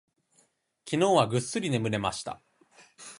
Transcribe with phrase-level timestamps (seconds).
[0.83, 2.41] 昨日はぐっすり眠れました。